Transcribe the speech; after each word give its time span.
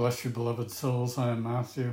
Bless 0.00 0.24
you, 0.24 0.30
beloved 0.30 0.70
souls. 0.70 1.18
I 1.18 1.28
am 1.28 1.42
Matthew. 1.42 1.92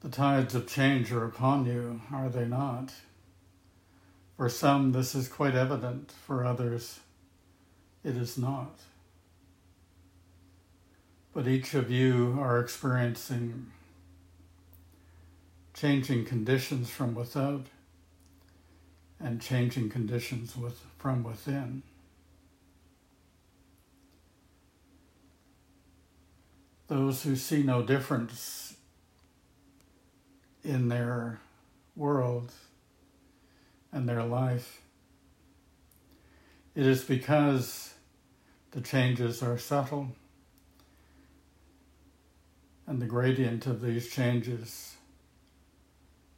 The 0.00 0.08
tides 0.08 0.56
of 0.56 0.66
change 0.66 1.12
are 1.12 1.24
upon 1.24 1.64
you, 1.64 2.00
are 2.12 2.28
they 2.28 2.44
not? 2.44 2.92
For 4.36 4.48
some, 4.48 4.90
this 4.90 5.14
is 5.14 5.28
quite 5.28 5.54
evident. 5.54 6.10
For 6.26 6.44
others, 6.44 6.98
it 8.02 8.16
is 8.16 8.36
not. 8.36 8.80
But 11.32 11.46
each 11.46 11.74
of 11.74 11.92
you 11.92 12.36
are 12.40 12.58
experiencing 12.58 13.70
changing 15.72 16.24
conditions 16.24 16.90
from 16.90 17.14
without 17.14 17.66
and 19.20 19.40
changing 19.40 19.88
conditions 19.88 20.56
with, 20.56 20.80
from 20.98 21.22
within. 21.22 21.84
Those 26.88 27.22
who 27.22 27.36
see 27.36 27.62
no 27.62 27.82
difference 27.82 28.76
in 30.64 30.88
their 30.88 31.40
world 31.94 32.52
and 33.92 34.08
their 34.08 34.24
life. 34.24 34.80
It 36.74 36.86
is 36.86 37.04
because 37.04 37.94
the 38.70 38.80
changes 38.80 39.42
are 39.42 39.58
subtle 39.58 40.08
and 42.86 43.02
the 43.02 43.06
gradient 43.06 43.66
of 43.66 43.82
these 43.82 44.08
changes 44.08 44.96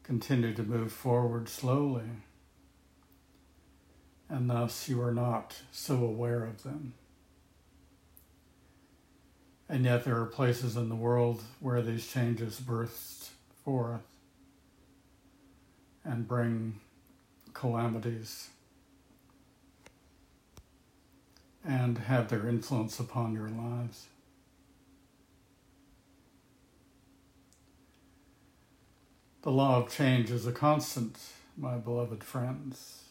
continue 0.03 0.53
to 0.53 0.65
move 0.65 0.93
forward 0.93 1.48
slowly, 1.48 2.11
and 4.28 4.51
thus 4.51 4.89
you 4.89 5.01
are 5.01 5.15
not 5.15 5.56
so 5.71 6.05
aware 6.05 6.45
of 6.45 6.65
them. 6.65 6.95
And 9.71 9.85
yet, 9.85 10.05
there 10.05 10.21
are 10.21 10.27
places 10.27 10.77
in 10.77 10.89
the 10.89 10.97
world 10.97 11.45
where 11.61 11.81
these 11.81 12.05
changes 12.09 12.59
burst 12.59 13.31
forth 13.65 14.01
and 16.05 16.27
bring 16.27 16.81
calamities 17.55 18.49
and 21.65 21.99
have 21.99 22.29
their 22.31 22.49
influence 22.49 22.99
upon 22.99 23.33
your 23.33 23.49
lives. 23.49 24.07
The 29.43 29.53
law 29.53 29.77
of 29.77 29.89
change 29.89 30.33
is 30.33 30.49
a 30.49 30.53
constant, 30.53 31.17
my 31.57 31.77
beloved 31.77 32.25
friends. 32.25 33.05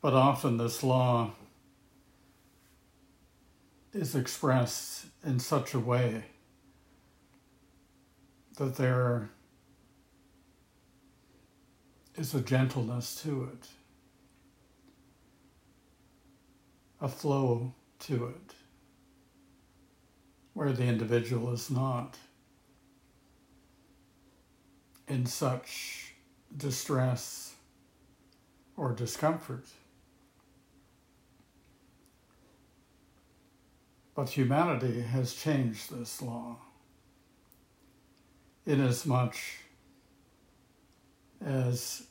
But 0.00 0.14
often 0.14 0.56
this 0.56 0.82
law 0.82 1.32
is 3.92 4.14
expressed 4.14 5.06
in 5.24 5.38
such 5.38 5.74
a 5.74 5.78
way 5.78 6.24
that 8.56 8.76
there 8.76 9.30
is 12.16 12.34
a 12.34 12.40
gentleness 12.40 13.22
to 13.22 13.44
it, 13.44 13.68
a 17.00 17.08
flow 17.08 17.74
to 17.98 18.26
it, 18.26 18.54
where 20.54 20.72
the 20.72 20.84
individual 20.84 21.52
is 21.52 21.70
not 21.70 22.16
in 25.08 25.26
such 25.26 26.14
distress 26.56 27.54
or 28.76 28.92
discomfort. 28.92 29.66
But 34.14 34.30
humanity 34.30 35.00
has 35.00 35.34
changed 35.34 35.90
this 35.90 36.20
law 36.20 36.56
inasmuch 38.66 39.36
as 41.44 42.06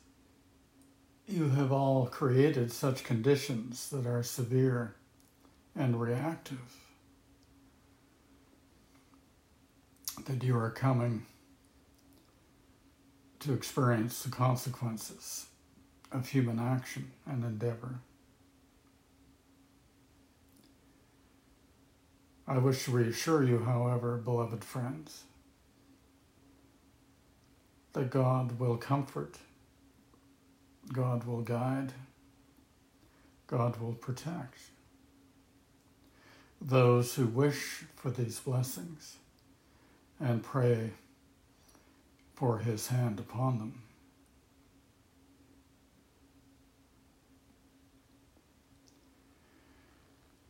you 1.28 1.50
have 1.50 1.72
all 1.72 2.08
created 2.08 2.72
such 2.72 3.04
conditions 3.04 3.90
that 3.90 4.06
are 4.06 4.24
severe 4.24 4.96
and 5.76 6.02
reactive 6.02 6.76
that 10.26 10.44
you 10.44 10.58
are 10.58 10.70
coming 10.72 11.26
to 13.40 13.54
experience 13.54 14.24
the 14.24 14.30
consequences 14.30 15.48
of 16.12 16.30
human 16.30 16.60
action 16.60 17.12
and 17.26 17.44
endeavor. 17.44 18.02
I 22.52 22.58
wish 22.58 22.84
to 22.84 22.92
reassure 22.92 23.44
you, 23.44 23.60
however, 23.60 24.18
beloved 24.18 24.66
friends, 24.66 25.24
that 27.94 28.10
God 28.10 28.60
will 28.60 28.76
comfort, 28.76 29.38
God 30.92 31.24
will 31.24 31.44
guide, 31.44 31.94
God 33.48 33.80
will 33.80 33.94
protect 33.94 34.58
those 36.60 37.16
who 37.16 37.26
wish 37.26 37.86
for 37.96 38.12
these 38.12 38.42
blessings 38.42 39.16
and 40.20 40.44
pray 40.44 40.90
for 42.36 42.58
his 42.58 42.88
hand 42.88 43.18
upon 43.22 43.60
them. 43.60 43.82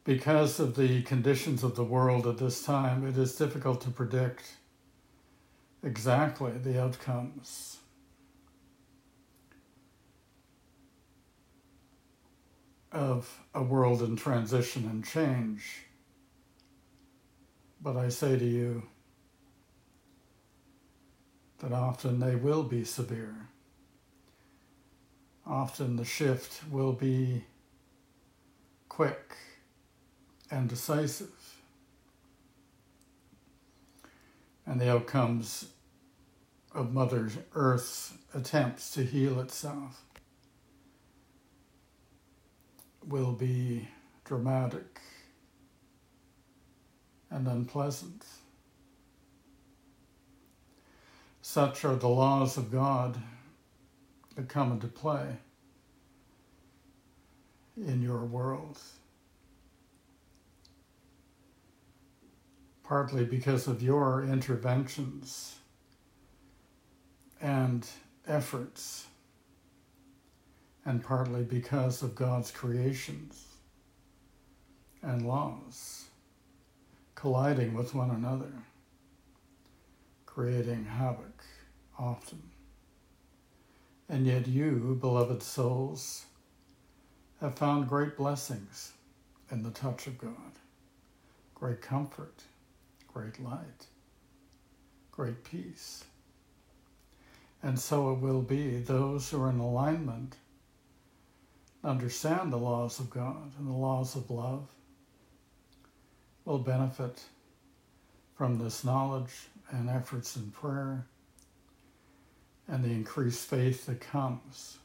Because 0.04 0.60
of 0.60 0.76
the 0.76 1.04
conditions 1.04 1.64
of 1.64 1.76
the 1.76 1.84
world 1.84 2.26
at 2.26 2.38
this 2.38 2.64
time, 2.64 3.06
it 3.06 3.18
is 3.18 3.36
difficult 3.36 3.82
to 3.82 3.90
predict 3.92 4.44
exactly 5.84 6.52
the 6.52 6.82
outcomes. 6.82 7.78
Of 12.92 13.40
a 13.54 13.64
world 13.64 14.02
in 14.02 14.18
transition 14.18 14.86
and 14.86 15.06
change. 15.06 15.84
But 17.82 17.96
I 17.96 18.10
say 18.10 18.38
to 18.38 18.46
you 18.46 18.84
that 21.60 21.72
often 21.72 22.20
they 22.20 22.36
will 22.36 22.64
be 22.64 22.84
severe. 22.84 23.48
Often 25.48 25.96
the 25.96 26.06
shift 26.06 26.62
will 26.70 26.92
be 26.92 27.46
quick 28.90 29.36
and 30.52 30.68
decisive. 30.68 31.56
And 34.66 34.80
the 34.80 34.92
outcomes 34.92 35.70
of 36.76 36.94
Mother 36.94 37.30
Earth's 37.56 38.14
attempts 38.34 38.92
to 38.92 39.04
heal 39.04 39.40
itself 39.40 40.04
will 43.08 43.32
be 43.32 43.88
dramatic 44.24 45.00
and 47.30 47.48
unpleasant. 47.48 48.26
Such 51.42 51.84
are 51.84 51.96
the 51.96 52.08
laws 52.08 52.58
of 52.58 52.72
God 52.72 53.18
that 54.36 54.48
come 54.48 54.72
into 54.72 54.88
play 54.88 55.38
in 57.76 58.02
your 58.02 58.24
world. 58.24 58.80
Partly 62.92 63.24
because 63.24 63.68
of 63.68 63.82
your 63.82 64.22
interventions 64.22 65.56
and 67.42 67.88
efforts, 68.28 69.08
and 70.84 71.02
partly 71.02 71.42
because 71.42 72.04
of 72.04 72.16
God's 72.16 72.52
creations 72.52 73.46
and 75.02 75.26
laws 75.26 76.08
colliding 77.16 77.74
with 77.74 77.96
one 77.96 78.12
another, 78.12 78.52
creating 80.26 80.84
havoc 80.84 81.46
often. 81.98 82.44
And 84.10 84.28
yet, 84.28 84.50
you, 84.50 84.98
beloved 85.00 85.42
souls, 85.42 86.26
have 87.40 87.58
found 87.58 87.88
great 87.88 88.18
blessings 88.18 88.92
in 89.50 89.64
the 89.64 89.72
touch 89.72 90.08
of 90.08 90.18
God, 90.18 90.60
great 91.56 91.82
comfort, 91.82 92.44
great 93.14 93.42
light, 93.44 93.88
great 95.12 95.44
peace. 95.44 96.04
And 97.64 97.80
so 97.80 98.12
it 98.12 98.20
will 98.20 98.42
be 98.42 98.78
those 98.78 99.30
who 99.30 99.42
are 99.42 99.50
in 99.50 99.60
alignment 99.60 100.36
understand 101.84 102.52
the 102.52 102.58
laws 102.58 103.00
of 103.00 103.10
God 103.10 103.52
and 103.58 103.68
the 103.68 103.74
laws 103.74 104.16
of 104.16 104.30
love 104.30 104.68
will 106.46 106.60
benefit 106.60 107.22
from 108.36 108.58
this 108.58 108.84
knowledge 108.84 109.48
and 109.72 109.90
efforts 109.90 110.36
in 110.36 110.52
prayer 110.52 111.06
and 112.68 112.84
the 112.84 112.90
increased 112.90 113.48
faith 113.48 113.86
that 113.86 114.00
comes 114.00 114.78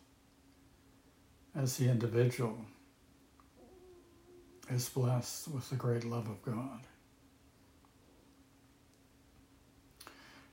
as 1.54 1.76
the 1.76 1.88
individual 1.88 2.58
is 4.70 4.88
blessed 4.88 5.48
with 5.48 5.68
the 5.70 5.76
great 5.76 6.04
love 6.04 6.28
of 6.28 6.42
God. 6.42 6.80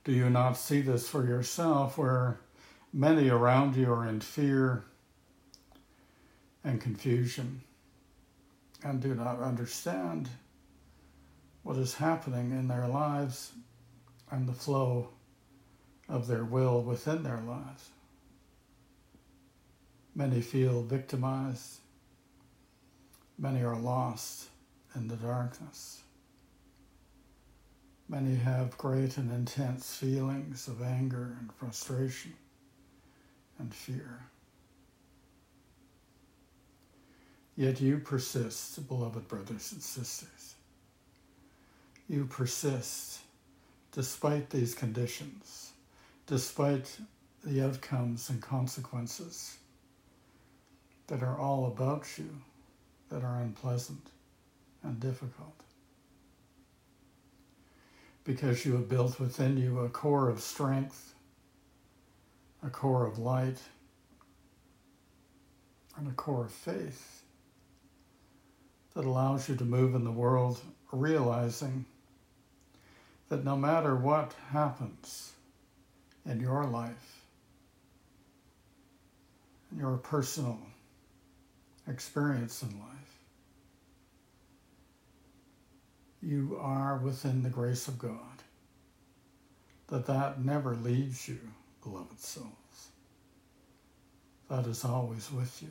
Do 0.04 0.12
you 0.12 0.28
not 0.28 0.58
see 0.58 0.82
this 0.82 1.08
for 1.08 1.26
yourself 1.26 1.96
where 1.96 2.38
many 2.92 3.30
around 3.30 3.74
you 3.74 3.90
are 3.90 4.06
in 4.06 4.20
fear 4.20 4.84
and 6.62 6.78
confusion 6.78 7.62
and 8.82 9.00
do 9.00 9.14
not 9.14 9.40
understand 9.40 10.28
what 11.62 11.78
is 11.78 11.94
happening 11.94 12.50
in 12.50 12.68
their 12.68 12.86
lives 12.86 13.52
and 14.30 14.46
the 14.46 14.52
flow 14.52 15.08
of 16.06 16.26
their 16.26 16.44
will 16.44 16.82
within 16.82 17.22
their 17.22 17.40
lives? 17.40 17.88
Many 20.14 20.42
feel 20.42 20.82
victimized. 20.82 21.78
Many 23.38 23.64
are 23.64 23.78
lost 23.78 24.48
in 24.94 25.08
the 25.08 25.16
darkness. 25.16 26.03
Many 28.08 28.34
have 28.36 28.76
great 28.76 29.16
and 29.16 29.32
intense 29.32 29.96
feelings 29.96 30.68
of 30.68 30.82
anger 30.82 31.36
and 31.40 31.50
frustration 31.52 32.34
and 33.58 33.74
fear. 33.74 34.26
Yet 37.56 37.80
you 37.80 37.98
persist, 37.98 38.86
beloved 38.88 39.26
brothers 39.28 39.72
and 39.72 39.82
sisters. 39.82 40.54
You 42.08 42.26
persist 42.26 43.20
despite 43.92 44.50
these 44.50 44.74
conditions, 44.74 45.72
despite 46.26 46.98
the 47.42 47.64
outcomes 47.64 48.28
and 48.28 48.42
consequences 48.42 49.56
that 51.06 51.22
are 51.22 51.38
all 51.38 51.66
about 51.66 52.06
you, 52.18 52.28
that 53.08 53.22
are 53.22 53.40
unpleasant 53.40 54.08
and 54.82 55.00
difficult. 55.00 55.63
Because 58.24 58.64
you 58.64 58.72
have 58.72 58.88
built 58.88 59.20
within 59.20 59.56
you 59.58 59.80
a 59.80 59.88
core 59.88 60.30
of 60.30 60.40
strength, 60.40 61.14
a 62.62 62.70
core 62.70 63.06
of 63.06 63.18
light, 63.18 63.58
and 65.96 66.08
a 66.08 66.12
core 66.12 66.46
of 66.46 66.52
faith 66.52 67.22
that 68.94 69.04
allows 69.04 69.48
you 69.48 69.56
to 69.56 69.64
move 69.64 69.94
in 69.94 70.04
the 70.04 70.10
world 70.10 70.60
realizing 70.90 71.84
that 73.28 73.44
no 73.44 73.56
matter 73.56 73.96
what 73.96 74.34
happens 74.50 75.32
in 76.26 76.40
your 76.40 76.64
life, 76.64 77.20
in 79.72 79.78
your 79.78 79.96
personal 79.96 80.58
experience 81.88 82.62
in 82.62 82.70
life, 82.78 83.13
you 86.24 86.58
are 86.60 86.96
within 86.96 87.42
the 87.42 87.50
grace 87.50 87.88
of 87.88 87.98
God. 87.98 88.42
That 89.88 90.06
that 90.06 90.44
never 90.44 90.74
leaves 90.74 91.28
you, 91.28 91.38
beloved 91.82 92.18
souls. 92.18 92.88
That 94.48 94.66
is 94.66 94.84
always 94.84 95.30
with 95.30 95.62
you. 95.62 95.70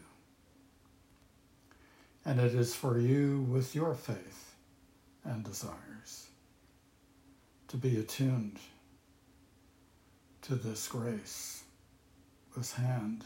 And 2.26 2.40
it 2.40 2.54
is 2.54 2.76
for 2.76 3.00
you 3.00 3.42
with 3.50 3.76
your 3.76 3.96
faith 3.96 4.56
and 5.26 5.44
desires 5.44 6.28
to 7.68 7.78
be 7.78 8.00
attuned 8.00 8.60
to 10.44 10.56
this 10.56 10.88
grace, 10.88 11.64
this 12.56 12.74
hand 12.74 13.24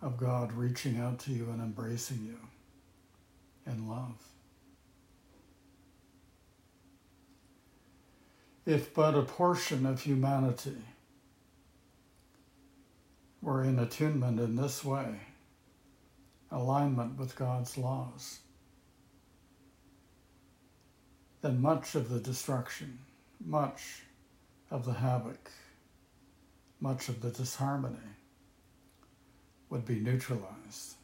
of 0.00 0.16
God 0.16 0.52
reaching 0.52 0.98
out 0.98 1.20
to 1.20 1.32
you 1.32 1.48
and 1.50 1.62
embracing 1.62 2.24
you 2.26 2.38
in 3.70 3.88
love. 3.88 4.16
If 8.64 8.94
but 8.94 9.16
a 9.16 9.22
portion 9.22 9.86
of 9.86 10.02
humanity 10.02 10.82
were 13.40 13.64
in 13.64 13.80
attunement 13.80 14.38
in 14.38 14.54
this 14.54 14.84
way, 14.84 15.16
alignment 16.52 17.18
with 17.18 17.34
God's 17.34 17.76
laws, 17.76 18.38
then 21.40 21.60
much 21.60 21.96
of 21.96 22.08
the 22.08 22.20
destruction, 22.20 23.00
much 23.44 24.02
of 24.70 24.84
the 24.84 24.92
havoc, 24.92 25.50
much 26.78 27.08
of 27.08 27.20
the 27.20 27.30
disharmony 27.30 27.96
would 29.70 29.84
be 29.84 29.98
neutralized 29.98 30.94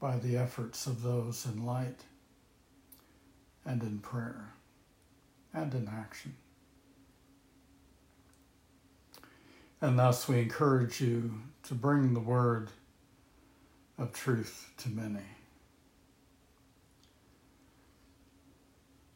by 0.00 0.16
the 0.18 0.36
efforts 0.36 0.88
of 0.88 1.02
those 1.02 1.46
in 1.46 1.64
light 1.64 2.00
and 3.64 3.82
in 3.84 4.00
prayer 4.00 4.54
and 5.52 5.74
in 5.74 5.88
action. 5.88 6.34
And 9.80 9.98
thus 9.98 10.28
we 10.28 10.40
encourage 10.40 11.00
you 11.00 11.32
to 11.64 11.74
bring 11.74 12.14
the 12.14 12.20
word 12.20 12.70
of 13.98 14.12
truth 14.12 14.70
to 14.78 14.88
many. 14.88 15.24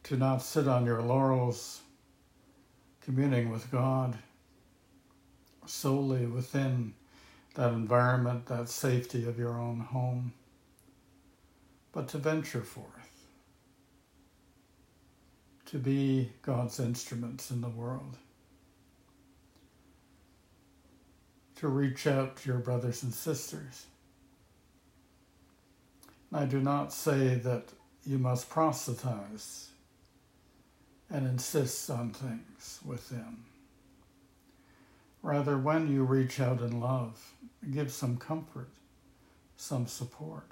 To 0.03 0.17
not 0.17 0.41
sit 0.41 0.67
on 0.67 0.85
your 0.85 1.01
laurels, 1.01 1.81
communing 3.01 3.49
with 3.51 3.71
God 3.71 4.17
solely 5.65 6.25
within 6.25 6.93
that 7.55 7.71
environment, 7.73 8.45
that 8.47 8.69
safety 8.69 9.27
of 9.27 9.39
your 9.39 9.57
own 9.57 9.79
home, 9.79 10.33
but 11.91 12.07
to 12.09 12.17
venture 12.17 12.61
forth, 12.61 12.87
to 15.65 15.77
be 15.77 16.31
God's 16.41 16.79
instruments 16.79 17.51
in 17.51 17.61
the 17.61 17.69
world, 17.69 18.17
to 21.55 21.67
reach 21.67 22.05
out 22.05 22.37
to 22.37 22.49
your 22.49 22.59
brothers 22.59 23.03
and 23.03 23.13
sisters. 23.13 23.85
I 26.31 26.45
do 26.45 26.59
not 26.59 26.93
say 26.93 27.35
that 27.35 27.69
you 28.05 28.17
must 28.17 28.49
proselytize 28.49 29.69
and 31.09 31.25
insist 31.25 31.89
on 31.89 32.11
things 32.11 32.79
with 32.85 33.09
them. 33.09 33.45
Rather, 35.21 35.57
when 35.57 35.91
you 35.91 36.03
reach 36.03 36.39
out 36.39 36.61
in 36.61 36.79
love, 36.79 37.33
give 37.71 37.91
some 37.91 38.17
comfort, 38.17 38.69
some 39.57 39.87
support, 39.87 40.51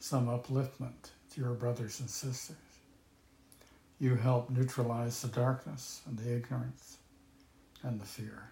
some 0.00 0.26
upliftment 0.26 1.10
to 1.32 1.40
your 1.40 1.54
brothers 1.54 2.00
and 2.00 2.10
sisters. 2.10 2.56
You 3.98 4.14
help 4.14 4.50
neutralize 4.50 5.20
the 5.22 5.28
darkness 5.28 6.02
and 6.06 6.18
the 6.18 6.34
ignorance 6.36 6.98
and 7.82 8.00
the 8.00 8.06
fear. 8.06 8.50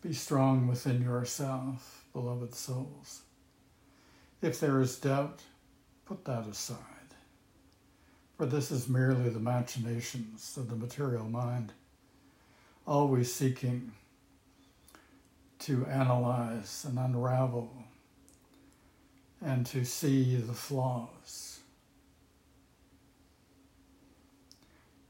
Be 0.00 0.12
strong 0.12 0.66
within 0.66 1.02
yourself, 1.02 2.04
beloved 2.12 2.54
souls. 2.54 3.22
If 4.40 4.58
there 4.58 4.80
is 4.80 4.98
doubt, 4.98 5.42
put 6.06 6.24
that 6.24 6.46
aside. 6.46 6.78
For 8.36 8.46
this 8.46 8.72
is 8.72 8.88
merely 8.88 9.28
the 9.28 9.38
machinations 9.38 10.56
of 10.56 10.68
the 10.68 10.74
material 10.74 11.26
mind, 11.26 11.72
always 12.86 13.32
seeking 13.32 13.92
to 15.60 15.86
analyze 15.86 16.84
and 16.88 16.98
unravel 16.98 17.72
and 19.44 19.66
to 19.66 19.84
see 19.84 20.36
the 20.36 20.52
flaws. 20.52 21.60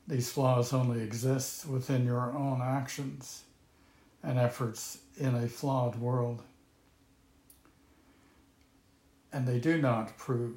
These 0.09 0.33
flaws 0.33 0.73
only 0.73 1.03
exist 1.03 1.67
within 1.67 2.05
your 2.05 2.33
own 2.33 2.61
actions 2.63 3.45
and 4.23 4.39
efforts 4.39 4.99
in 5.19 5.35
a 5.35 5.47
flawed 5.47 5.97
world. 5.97 6.43
And 9.33 9.47
they 9.47 9.59
do 9.59 9.81
not 9.81 10.17
prove 10.19 10.57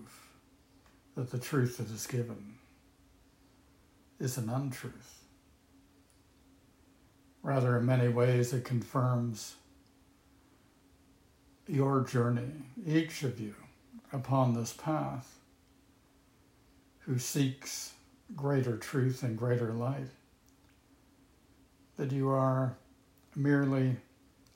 that 1.15 1.31
the 1.31 1.39
truth 1.39 1.77
that 1.77 1.89
is 1.89 2.07
given 2.07 2.55
is 4.19 4.37
an 4.37 4.49
untruth. 4.49 5.23
Rather, 7.41 7.77
in 7.77 7.85
many 7.85 8.07
ways, 8.07 8.53
it 8.53 8.65
confirms 8.65 9.55
your 11.67 12.01
journey, 12.01 12.51
each 12.85 13.23
of 13.23 13.39
you, 13.39 13.55
upon 14.15 14.53
this 14.53 14.71
path 14.71 15.39
who 16.99 17.19
seeks 17.19 17.93
greater 18.35 18.77
truth 18.77 19.21
and 19.21 19.37
greater 19.37 19.73
light, 19.73 20.07
that 21.97 22.11
you 22.11 22.29
are 22.29 22.75
merely 23.35 23.97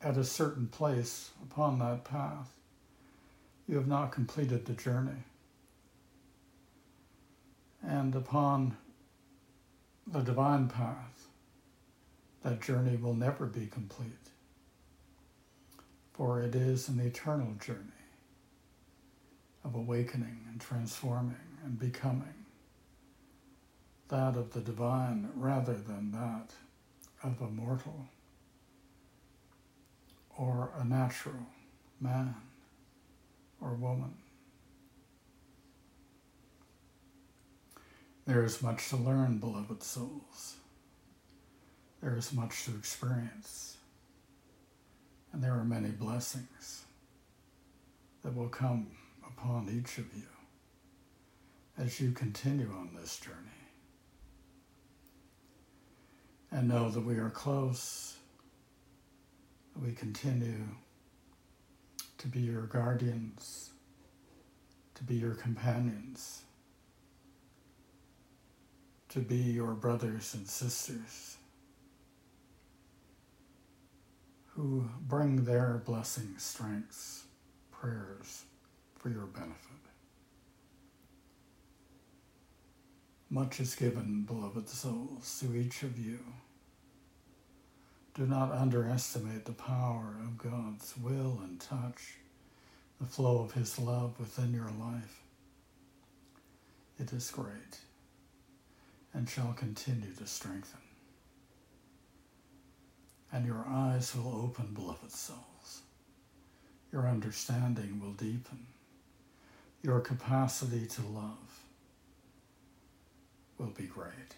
at 0.02 0.18
a 0.18 0.24
certain 0.24 0.68
place 0.68 1.32
upon 1.44 1.78
that 1.78 2.06
path. 2.06 2.50
You 3.68 3.76
have 3.76 3.88
not 3.88 4.12
completed 4.12 4.66
the 4.66 4.74
journey. 4.74 5.24
And 7.84 8.16
upon 8.16 8.78
the 10.08 10.22
divine 10.22 10.70
path, 10.70 11.28
that 12.44 12.62
journey 12.62 12.96
will 12.96 13.14
never 13.14 13.46
be 13.46 13.68
complete, 13.68 14.08
for 16.14 16.42
it 16.42 16.56
is 16.56 16.88
an 16.88 17.00
eternal 17.00 17.54
journey 17.60 17.99
of 19.64 19.76
awakening 19.76 20.46
and 20.50 20.60
transforming 20.60 21.36
and 21.64 21.78
becoming 21.78 22.34
that 24.10 24.36
of 24.36 24.54
the 24.54 24.62
divine 24.62 25.30
rather 25.36 25.76
than 25.76 26.12
that 26.12 26.52
of 27.24 27.42
a 27.42 27.50
mortal 27.50 28.08
or 30.38 30.72
a 30.80 30.84
natural 30.84 31.46
man 32.00 32.34
or 33.62 33.74
woman. 33.74 34.14
There 38.26 38.44
is 38.44 38.62
much 38.62 38.90
to 38.90 38.96
learn, 38.96 39.40
beloved 39.40 39.84
souls. 39.84 40.56
There 42.02 42.16
is 42.16 42.32
much 42.32 42.66
to 42.66 42.72
experience. 42.76 43.78
And 45.34 45.44
there 45.44 45.54
are 45.54 45.64
many 45.64 45.90
blessings 45.90 46.86
that 48.24 48.36
will 48.36 48.50
come 48.50 48.88
upon 49.42 49.70
each 49.70 49.98
of 49.98 50.06
you 50.16 50.28
as 51.78 52.00
you 52.00 52.12
continue 52.12 52.72
on 52.72 52.90
this 52.96 53.20
journey. 53.20 53.36
And 56.52 56.68
know 56.68 56.90
that 56.90 57.06
we 57.06 57.16
are 57.18 57.30
close, 57.30 58.18
we 59.80 59.92
continue 59.92 60.66
to 62.18 62.28
be 62.28 62.40
your 62.42 62.64
guardians, 62.64 63.72
to 64.96 65.04
be 65.04 65.16
your 65.16 65.36
companions 65.36 66.42
to 69.10 69.20
be 69.20 69.38
your 69.38 69.74
brothers 69.74 70.36
and 70.36 70.48
sisters 70.48 71.38
who 74.50 74.88
bring 75.02 75.46
their 75.46 75.82
blessings, 75.84 76.44
strengths, 76.44 77.24
prayers 77.72 78.44
for 79.00 79.10
your 79.10 79.26
benefit. 79.26 79.56
Much 83.30 83.60
is 83.60 83.76
given, 83.76 84.24
beloved 84.24 84.68
souls, 84.68 85.40
to 85.40 85.56
each 85.56 85.84
of 85.84 85.98
you. 85.98 86.20
Do 88.16 88.26
not 88.26 88.52
underestimate 88.52 89.46
the 89.46 89.54
power 89.54 90.16
of 90.22 90.38
God's 90.38 90.94
will 90.98 91.40
and 91.44 91.60
touch, 91.60 92.16
the 93.00 93.08
flow 93.08 93.40
of 93.40 93.54
His 93.54 93.80
love 93.80 94.20
within 94.20 94.54
your 94.54 94.72
life. 94.80 95.22
It 97.00 97.14
is 97.14 97.32
great 97.32 97.80
and 99.14 99.30
shall 99.30 99.54
continue 99.54 100.14
to 100.14 100.28
strengthen. 100.28 100.82
And 103.32 103.46
your 103.46 103.66
eyes 103.68 104.16
will 104.16 104.42
open, 104.44 104.74
beloved 104.74 105.12
souls. 105.12 105.82
Your 106.92 107.08
understanding 107.08 108.00
will 108.02 108.14
deepen. 108.14 108.66
Your 109.82 110.02
capacity 110.02 110.86
to 110.86 111.02
love 111.02 111.64
will 113.58 113.68
be 113.68 113.84
great. 113.84 114.36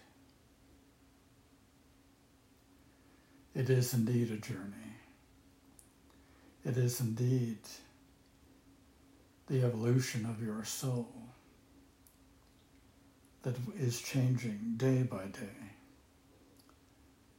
It 3.54 3.68
is 3.68 3.92
indeed 3.92 4.30
a 4.30 4.36
journey. 4.36 4.96
It 6.64 6.76
is 6.76 7.00
indeed 7.00 7.58
the 9.48 9.64
evolution 9.64 10.24
of 10.24 10.42
your 10.42 10.64
soul 10.64 11.12
that 13.42 13.56
is 13.78 14.00
changing 14.00 14.74
day 14.76 15.02
by 15.02 15.26
day 15.26 15.72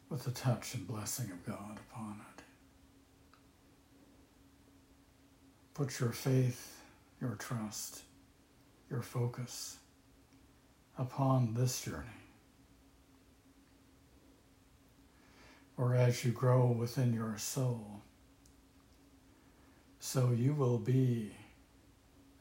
with 0.10 0.26
the 0.26 0.32
touch 0.32 0.76
and 0.76 0.86
blessing 0.86 1.32
of 1.32 1.46
God 1.46 1.80
upon 1.90 2.22
it. 2.36 2.44
Put 5.74 6.00
your 6.00 6.12
faith, 6.12 6.83
your 7.24 7.36
trust, 7.36 8.02
your 8.90 9.02
focus 9.02 9.78
upon 10.98 11.54
this 11.54 11.82
journey. 11.82 12.04
Or 15.78 15.96
as 15.96 16.26
you 16.26 16.32
grow 16.32 16.68
within 16.68 17.14
your 17.14 17.38
soul, 17.38 18.02
so 20.00 20.32
you 20.32 20.54
will 20.54 20.78
be 20.78 21.32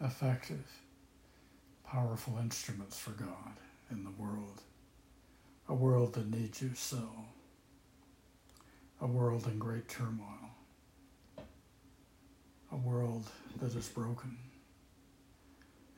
effective 0.01 0.67
powerful 1.87 2.39
instruments 2.43 2.99
for 2.99 3.13
God 3.13 3.55
in 3.91 4.03
the 4.03 4.11
world, 4.11 4.63
a 5.69 5.75
world 5.75 6.15
that 6.15 6.29
needs 6.29 6.61
you 6.61 6.73
so, 6.75 7.09
a 9.01 9.07
world 9.07 9.47
in 9.47 9.59
great 9.59 9.89
turmoil, 9.89 10.51
a 12.73 12.77
world 12.77 13.27
that 13.61 13.75
is 13.77 13.89
broken 13.89 14.37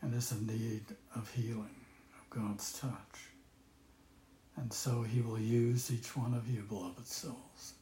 and 0.05 0.15
is 0.15 0.33
in 0.33 0.47
need 0.47 0.85
of 1.17 1.31
healing, 1.33 1.75
of 2.21 2.31
God's 2.31 2.79
touch. 2.79 3.31
And 4.57 4.71
so 4.73 5.03
he 5.03 5.23
will 5.23 5.41
use 5.41 5.91
each 5.91 6.15
one 6.15 6.35
of 6.35 6.47
you, 6.49 6.61
beloved 6.63 7.07
souls, 7.07 7.73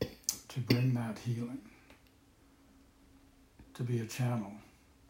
to 0.00 0.60
bring 0.60 0.94
that 0.94 1.18
healing, 1.18 1.60
to 3.74 3.84
be 3.84 4.00
a 4.00 4.06
channel 4.06 4.52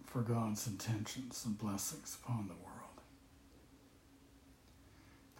for 0.05 0.21
God's 0.21 0.67
intentions 0.67 1.43
and 1.47 1.59
blessings 1.59 2.19
upon 2.23 2.47
the 2.49 2.55
world. 2.55 3.01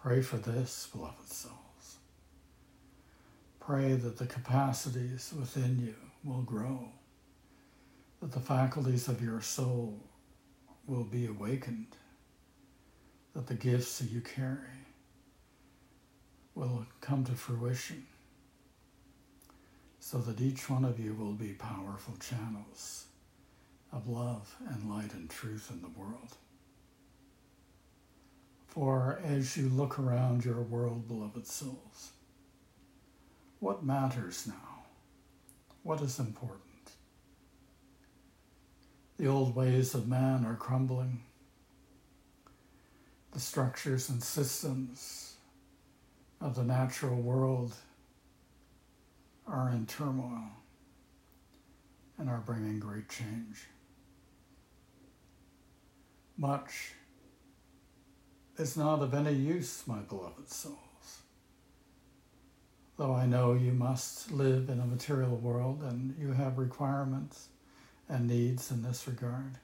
Pray 0.01 0.21
for 0.21 0.37
this, 0.37 0.89
beloved 0.91 1.29
souls. 1.31 1.97
Pray 3.59 3.93
that 3.93 4.17
the 4.17 4.25
capacities 4.25 5.31
within 5.37 5.79
you 5.79 5.95
will 6.23 6.41
grow, 6.41 6.89
that 8.21 8.31
the 8.31 8.39
faculties 8.39 9.07
of 9.07 9.23
your 9.23 9.41
soul 9.41 9.99
will 10.87 11.03
be 11.03 11.25
awakened, 11.25 11.95
that 13.33 13.47
the 13.47 13.53
gifts 13.53 13.99
that 13.99 14.09
you 14.09 14.21
carry 14.21 14.85
will 16.55 16.85
come 16.99 17.23
to 17.23 17.31
fruition, 17.31 18.05
so 19.99 20.17
that 20.17 20.41
each 20.41 20.69
one 20.69 20.83
of 20.83 20.99
you 20.99 21.13
will 21.13 21.33
be 21.33 21.53
powerful 21.53 22.15
channels 22.19 23.05
of 23.93 24.07
love 24.07 24.55
and 24.69 24.89
light 24.89 25.13
and 25.13 25.29
truth 25.29 25.69
in 25.71 25.81
the 25.81 25.99
world. 25.99 26.35
For 28.67 29.19
as 29.25 29.57
you 29.57 29.69
look 29.69 29.97
around 29.97 30.45
your 30.45 30.61
world, 30.61 31.07
beloved 31.07 31.47
souls, 31.47 32.11
what 33.59 33.83
matters 33.83 34.45
now? 34.47 34.83
What 35.83 36.01
is 36.01 36.19
important? 36.19 36.68
The 39.19 39.27
old 39.27 39.55
ways 39.55 39.93
of 39.93 40.07
man 40.07 40.45
are 40.45 40.55
crumbling. 40.55 41.19
The 43.33 43.39
structures 43.39 44.09
and 44.09 44.23
systems 44.23 45.35
of 46.41 46.55
the 46.55 46.63
natural 46.63 47.17
world 47.21 47.75
are 49.45 49.69
in 49.69 49.85
turmoil 49.85 50.49
and 52.17 52.29
are 52.29 52.41
bringing 52.45 52.79
great 52.79 53.09
change 53.09 53.67
much 56.39 56.93
is 58.57 58.77
not 58.77 59.01
of 59.01 59.13
any 59.13 59.33
use, 59.33 59.83
my 59.85 59.99
beloved 59.99 60.49
souls. 60.49 60.77
Though 62.97 63.13
I 63.13 63.25
know 63.25 63.53
you 63.53 63.73
must 63.73 64.31
live 64.31 64.69
in 64.69 64.79
a 64.79 64.85
material 64.85 65.35
world 65.35 65.83
and 65.83 66.15
you 66.17 66.31
have 66.31 66.57
requirements 66.57 67.49
and 68.09 68.27
needs 68.27 68.71
in 68.71 68.81
this 68.81 69.07
regard. 69.07 69.59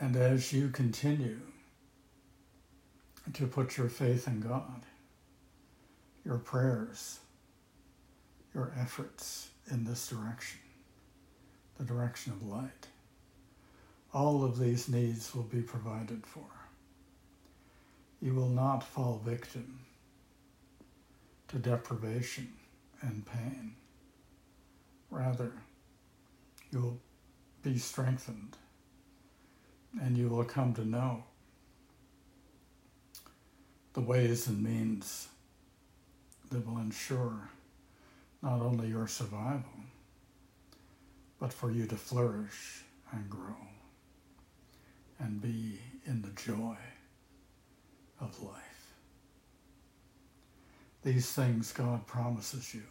And 0.00 0.16
as 0.16 0.52
you 0.52 0.68
continue 0.68 1.40
to 3.32 3.46
put 3.46 3.76
your 3.76 3.88
faith 3.88 4.28
in 4.28 4.40
God, 4.40 4.82
your 6.24 6.38
prayers, 6.38 7.18
your 8.54 8.72
efforts 8.80 9.48
in 9.70 9.84
this 9.84 10.08
direction, 10.08 10.60
the 11.78 11.84
direction 11.84 12.32
of 12.32 12.46
light, 12.46 12.88
all 14.12 14.44
of 14.44 14.58
these 14.58 14.88
needs 14.88 15.34
will 15.34 15.42
be 15.42 15.60
provided 15.60 16.24
for. 16.24 16.46
You 18.22 18.34
will 18.34 18.48
not 18.48 18.84
fall 18.84 19.20
victim 19.24 19.80
to 21.48 21.58
deprivation 21.58 22.52
and 23.00 23.26
pain. 23.26 23.74
Rather, 25.10 25.52
you'll 26.70 26.98
be 27.62 27.78
strengthened 27.78 28.56
and 30.00 30.18
you 30.18 30.28
will 30.28 30.44
come 30.44 30.74
to 30.74 30.84
know 30.84 31.24
the 33.92 34.00
ways 34.00 34.48
and 34.48 34.62
means 34.62 35.28
that 36.50 36.66
will 36.66 36.78
ensure 36.78 37.48
not 38.42 38.60
only 38.60 38.88
your 38.88 39.06
survival, 39.06 39.62
but 41.38 41.52
for 41.52 41.70
you 41.70 41.86
to 41.86 41.96
flourish 41.96 42.82
and 43.12 43.30
grow 43.30 43.56
and 45.18 45.40
be 45.40 45.78
in 46.06 46.22
the 46.22 46.30
joy 46.30 46.76
of 48.20 48.42
life. 48.42 48.62
These 51.02 51.32
things 51.32 51.72
God 51.72 52.06
promises 52.06 52.74
you. 52.74 52.82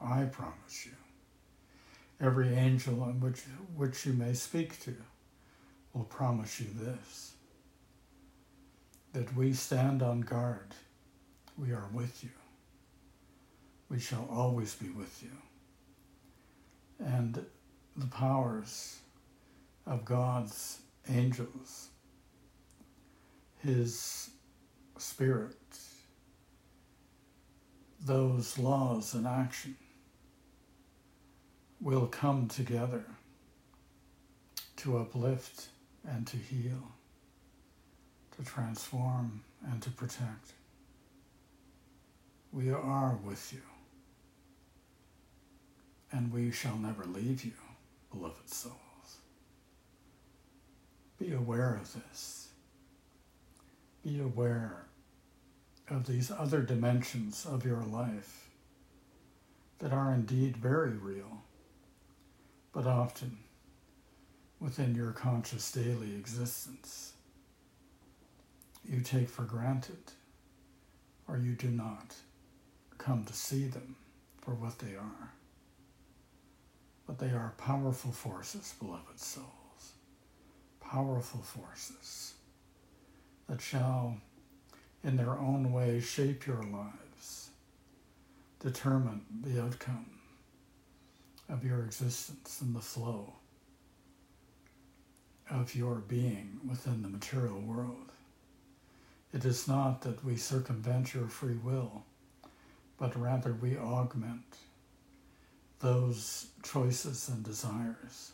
I 0.00 0.24
promise 0.24 0.86
you. 0.86 1.01
Every 2.22 2.54
angel 2.54 3.02
on 3.02 3.18
which, 3.18 3.40
which 3.74 4.06
you 4.06 4.12
may 4.12 4.32
speak 4.32 4.80
to 4.84 4.94
will 5.92 6.04
promise 6.04 6.60
you 6.60 6.68
this 6.78 7.32
that 9.12 9.36
we 9.36 9.52
stand 9.52 10.02
on 10.02 10.20
guard. 10.20 10.74
We 11.58 11.72
are 11.72 11.88
with 11.92 12.22
you. 12.22 12.30
We 13.90 13.98
shall 13.98 14.26
always 14.30 14.74
be 14.74 14.88
with 14.88 15.22
you. 15.22 15.36
And 17.04 17.44
the 17.96 18.06
powers 18.06 19.00
of 19.86 20.04
God's 20.04 20.78
angels, 21.10 21.88
His 23.58 24.30
Spirit, 24.96 25.56
those 28.06 28.58
laws 28.58 29.14
in 29.14 29.26
action 29.26 29.76
will 31.82 32.06
come 32.06 32.46
together 32.46 33.04
to 34.76 34.98
uplift 34.98 35.66
and 36.08 36.26
to 36.28 36.36
heal, 36.36 36.92
to 38.36 38.44
transform 38.44 39.42
and 39.68 39.82
to 39.82 39.90
protect. 39.90 40.52
We 42.52 42.70
are 42.70 43.18
with 43.24 43.52
you, 43.52 43.62
and 46.12 46.32
we 46.32 46.52
shall 46.52 46.76
never 46.76 47.04
leave 47.04 47.44
you, 47.44 47.52
beloved 48.12 48.48
souls. 48.48 48.76
Be 51.18 51.32
aware 51.32 51.74
of 51.74 51.92
this. 51.92 52.48
Be 54.04 54.20
aware 54.20 54.86
of 55.88 56.06
these 56.06 56.30
other 56.30 56.60
dimensions 56.60 57.44
of 57.44 57.64
your 57.64 57.82
life 57.82 58.50
that 59.78 59.92
are 59.92 60.12
indeed 60.12 60.56
very 60.56 60.90
real, 60.90 61.42
but 62.72 62.86
often 62.86 63.38
within 64.58 64.94
your 64.94 65.12
conscious 65.12 65.70
daily 65.72 66.14
existence. 66.14 67.12
You 68.88 69.00
take 69.00 69.28
for 69.28 69.42
granted, 69.42 70.12
or 71.28 71.36
you 71.36 71.54
do 71.54 71.68
not 71.68 72.14
come 72.98 73.24
to 73.24 73.32
see 73.32 73.66
them 73.66 73.96
for 74.40 74.54
what 74.54 74.78
they 74.78 74.94
are. 74.96 75.32
But 77.06 77.18
they 77.18 77.30
are 77.30 77.54
powerful 77.58 78.12
forces, 78.12 78.74
beloved 78.80 79.18
souls, 79.18 79.92
powerful 80.80 81.40
forces 81.40 82.34
that 83.48 83.60
shall, 83.60 84.16
in 85.02 85.16
their 85.16 85.36
own 85.38 85.72
way, 85.72 86.00
shape 86.00 86.46
your 86.46 86.62
lives, 86.62 87.50
determine 88.60 89.22
the 89.42 89.60
outcome 89.62 90.21
of 91.48 91.64
your 91.64 91.84
existence 91.84 92.60
and 92.60 92.74
the 92.74 92.80
flow 92.80 93.34
of 95.50 95.74
your 95.74 95.96
being 95.96 96.60
within 96.68 97.02
the 97.02 97.08
material 97.08 97.60
world. 97.60 98.12
It 99.32 99.44
is 99.44 99.68
not 99.68 100.02
that 100.02 100.24
we 100.24 100.36
circumvent 100.36 101.14
your 101.14 101.26
free 101.26 101.56
will, 101.56 102.04
but 102.98 103.18
rather 103.18 103.52
we 103.52 103.76
augment 103.76 104.56
those 105.80 106.46
choices 106.62 107.28
and 107.28 107.42
desires 107.42 108.32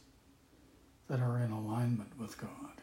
that 1.08 1.20
are 1.20 1.38
in 1.38 1.50
alignment 1.50 2.18
with 2.18 2.38
God, 2.38 2.82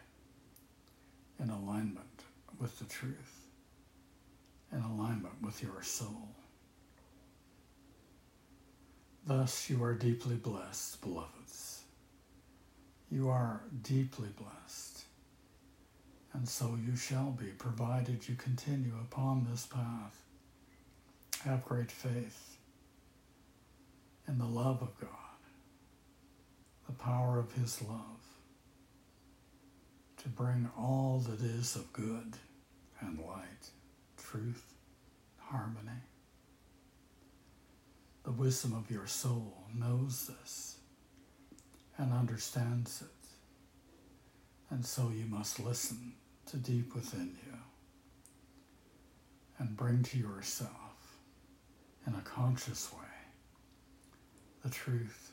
in 1.39 1.49
alignment 1.49 2.23
with 2.59 2.79
the 2.79 2.85
truth, 2.85 3.47
in 4.71 4.81
alignment 4.81 5.41
with 5.41 5.61
your 5.61 5.83
soul. 5.83 6.29
Thus 9.27 9.71
you 9.71 9.83
are 9.83 9.95
deeply 9.95 10.35
blessed, 10.35 11.01
beloveds. 11.01 11.81
You 13.09 13.29
are 13.29 13.63
deeply 13.81 14.29
blessed, 14.37 15.03
and 16.33 16.47
so 16.47 16.77
you 16.85 16.95
shall 16.95 17.31
be, 17.31 17.47
provided 17.47 18.27
you 18.27 18.35
continue 18.35 18.93
upon 19.01 19.47
this 19.49 19.65
path. 19.65 20.21
Have 21.43 21.65
great 21.65 21.91
faith 21.91 22.57
in 24.27 24.37
the 24.37 24.45
love 24.45 24.83
of 24.83 24.99
God, 24.99 25.09
the 26.85 26.93
power 26.93 27.39
of 27.39 27.51
His 27.53 27.81
love, 27.81 28.21
to 30.17 30.29
bring 30.29 30.69
all 30.77 31.19
that 31.27 31.41
is 31.41 31.75
of 31.75 31.91
good 31.93 32.33
and 32.99 33.17
light, 33.19 33.71
truth, 34.17 34.73
harmony. 35.37 36.01
The 38.25 38.31
wisdom 38.31 38.73
of 38.73 38.89
your 38.89 39.05
soul 39.05 39.53
knows 39.73 40.27
this 40.27 40.77
and 41.97 42.11
understands 42.11 43.03
it. 43.03 43.07
And 44.71 44.83
so 44.83 45.11
you 45.15 45.25
must 45.25 45.59
listen 45.59 46.13
to 46.47 46.57
deep 46.57 46.95
within 46.95 47.37
you 47.45 47.57
and 49.59 49.77
bring 49.77 50.01
to 50.03 50.17
yourself 50.17 50.71
in 52.07 52.15
a 52.15 52.21
conscious 52.21 52.91
way 52.91 52.99
the 54.63 54.71
truth, 54.71 55.31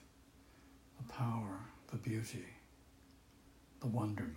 the 0.99 1.13
power, 1.13 1.61
the 1.91 1.97
beauty, 1.97 2.45
the 3.81 3.87
wonderment 3.87 4.37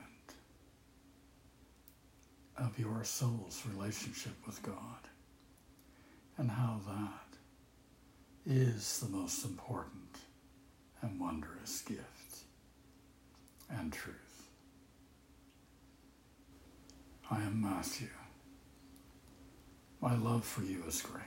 of 2.57 2.79
your 2.79 3.03
soul's 3.03 3.61
relationship 3.69 4.35
with 4.45 4.63
God 4.63 5.09
and 6.37 6.49
how 6.49 6.79
that 6.87 7.24
is 8.45 8.99
the 8.99 9.09
most 9.09 9.43
important 9.43 10.17
and 11.01 11.19
wondrous 11.19 11.81
gift 11.81 12.43
and 13.69 13.91
truth. 13.91 14.15
I 17.31 17.41
am 17.41 17.61
Matthew. 17.61 18.09
My 19.99 20.15
love 20.15 20.45
for 20.45 20.61
you 20.61 20.83
is 20.87 21.01
great. 21.01 21.23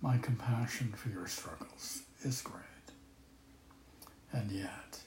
My 0.00 0.16
compassion 0.18 0.94
for 0.96 1.10
your 1.10 1.26
struggles 1.26 2.02
is 2.22 2.40
great. 2.40 2.62
And 4.32 4.50
yet, 4.50 5.00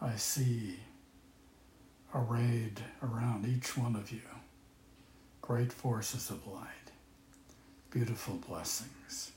I 0.00 0.16
see 0.16 0.80
arrayed 2.14 2.80
around 3.02 3.46
each 3.46 3.76
one 3.76 3.94
of 3.94 4.10
you 4.10 4.22
great 5.40 5.72
forces 5.72 6.28
of 6.30 6.46
light, 6.46 6.92
beautiful 7.90 8.34
blessings 8.48 9.32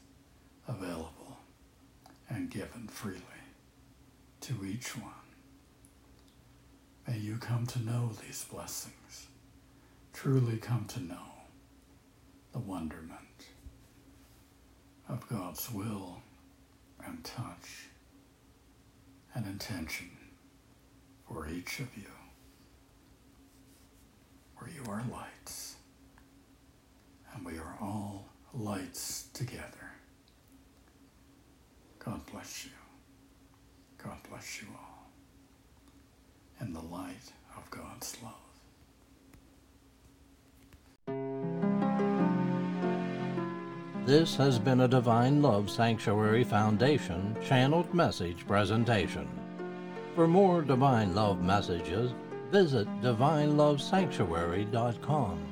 available 0.71 1.37
and 2.29 2.49
given 2.49 2.87
freely 2.87 3.21
to 4.41 4.65
each 4.65 4.97
one. 4.97 5.11
May 7.07 7.17
you 7.17 7.37
come 7.37 7.65
to 7.67 7.79
know 7.83 8.11
these 8.25 8.45
blessings, 8.45 9.27
truly 10.13 10.57
come 10.57 10.85
to 10.89 11.01
know 11.01 11.15
the 12.53 12.59
wonderment 12.59 13.17
of 15.09 15.27
God's 15.27 15.69
will 15.71 16.21
and 17.05 17.23
touch 17.23 17.87
and 19.33 19.45
intention 19.45 20.09
for 21.27 21.47
each 21.49 21.79
of 21.79 21.87
you, 21.97 22.11
for 24.57 24.69
you 24.69 24.83
are 24.89 25.03
lights, 25.11 25.75
and 27.33 27.45
we 27.45 27.57
are 27.57 27.77
all 27.81 28.29
lights 28.53 29.27
together. 29.33 29.80
God 32.11 32.25
bless 32.29 32.65
you. 32.65 32.71
God 34.03 34.17
bless 34.29 34.61
you 34.61 34.67
all 34.75 35.09
in 36.59 36.73
the 36.73 36.81
light 36.81 37.31
of 37.55 37.71
God's 37.71 38.17
love. 38.21 38.33
This 44.05 44.35
has 44.35 44.59
been 44.59 44.81
a 44.81 44.89
Divine 44.89 45.41
Love 45.41 45.69
Sanctuary 45.69 46.43
Foundation 46.43 47.37
channeled 47.45 47.93
message 47.93 48.45
presentation. 48.45 49.29
For 50.13 50.27
more 50.27 50.63
Divine 50.63 51.15
Love 51.15 51.41
messages, 51.41 52.11
visit 52.51 52.89
divinelovesanctuary.com. 53.01 55.50